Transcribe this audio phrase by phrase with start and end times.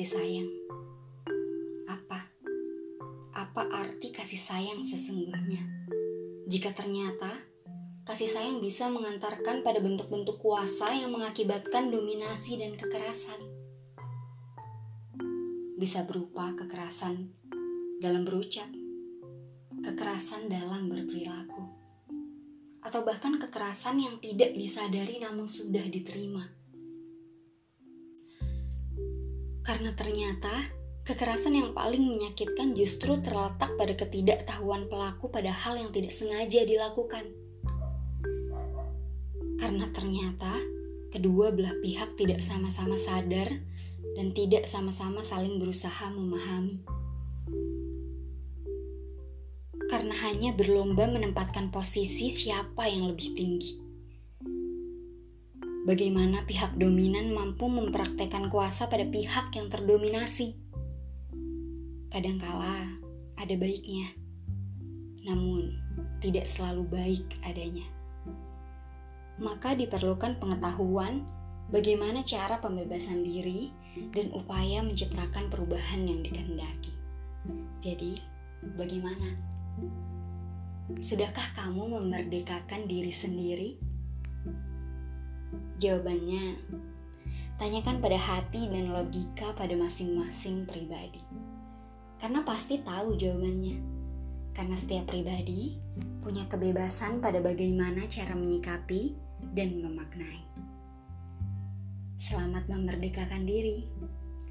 [0.00, 0.50] kasih sayang?
[1.84, 2.24] Apa?
[3.36, 5.60] Apa arti kasih sayang sesungguhnya?
[6.48, 7.28] Jika ternyata
[8.08, 13.44] kasih sayang bisa mengantarkan pada bentuk-bentuk kuasa yang mengakibatkan dominasi dan kekerasan.
[15.76, 17.36] Bisa berupa kekerasan
[18.00, 18.72] dalam berucap,
[19.84, 21.60] kekerasan dalam berperilaku,
[22.88, 26.59] atau bahkan kekerasan yang tidak disadari namun sudah diterima
[29.62, 36.14] karena ternyata Kekerasan yang paling menyakitkan justru terletak pada ketidaktahuan pelaku pada hal yang tidak
[36.14, 37.26] sengaja dilakukan.
[39.58, 40.54] Karena ternyata
[41.10, 43.58] kedua belah pihak tidak sama-sama sadar
[44.14, 46.84] dan tidak sama-sama saling berusaha memahami.
[49.90, 53.89] Karena hanya berlomba menempatkan posisi siapa yang lebih tinggi.
[55.90, 60.54] Bagaimana pihak dominan mampu mempraktekkan kuasa pada pihak yang terdominasi
[62.10, 62.90] Kadangkala
[63.38, 64.10] ada baiknya,
[65.22, 65.78] namun
[66.18, 67.86] tidak selalu baik adanya.
[69.38, 71.22] Maka diperlukan pengetahuan
[71.70, 73.70] bagaimana cara pembebasan diri
[74.10, 76.94] dan upaya menciptakan perubahan yang dikehendaki.
[77.78, 78.18] Jadi,
[78.74, 79.38] bagaimana?
[80.98, 83.89] Sudahkah kamu memerdekakan diri sendiri?
[85.80, 86.60] Jawabannya,
[87.56, 91.24] tanyakan pada hati dan logika pada masing-masing pribadi
[92.20, 93.80] karena pasti tahu jawabannya.
[94.52, 95.80] Karena setiap pribadi
[96.20, 99.16] punya kebebasan pada bagaimana cara menyikapi
[99.56, 100.44] dan memaknai.
[102.20, 103.88] Selamat memerdekakan diri.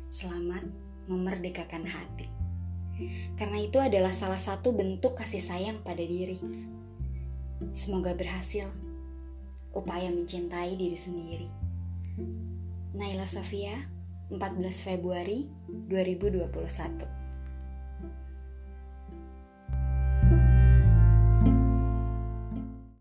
[0.09, 0.66] Selamat
[1.05, 2.25] memerdekakan hati.
[3.38, 6.41] Karena itu adalah salah satu bentuk kasih sayang pada diri.
[7.77, 8.89] Semoga berhasil
[9.73, 11.48] upaya mencintai diri sendiri.
[12.95, 13.86] Naila Sofia,
[14.34, 15.49] 14 Februari
[15.89, 17.18] 2021